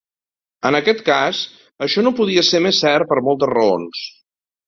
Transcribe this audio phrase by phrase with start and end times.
[0.69, 1.41] En aquest cas,
[1.87, 4.03] això no podria ser més cert per moltes raons.